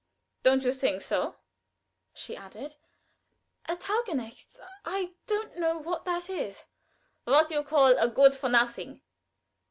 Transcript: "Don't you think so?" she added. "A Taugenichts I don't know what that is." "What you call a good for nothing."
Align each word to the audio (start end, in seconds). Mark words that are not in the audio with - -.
"Don't 0.41 0.63
you 0.63 0.71
think 0.73 1.03
so?" 1.03 1.35
she 2.11 2.35
added. 2.35 2.75
"A 3.69 3.75
Taugenichts 3.75 4.59
I 4.83 5.13
don't 5.27 5.57
know 5.57 5.77
what 5.77 6.05
that 6.05 6.27
is." 6.27 6.63
"What 7.25 7.51
you 7.51 7.63
call 7.63 7.95
a 7.99 8.07
good 8.07 8.33
for 8.33 8.49
nothing." 8.49 9.03